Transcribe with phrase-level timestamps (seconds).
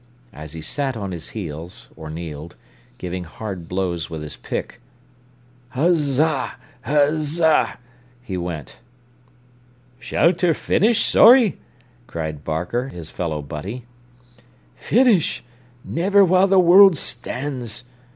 [0.33, 2.55] As he sat on his heels, or kneeled,
[2.97, 4.81] giving hard blows with his pick,
[5.75, 7.77] "Uszza—uszza!"
[8.23, 8.77] he went.
[9.99, 11.59] "Shall ter finish, Sorry?"
[12.07, 13.85] cried Barker, his fellow butty.
[14.75, 15.43] "Finish?
[15.85, 17.83] Niver while the world stands!"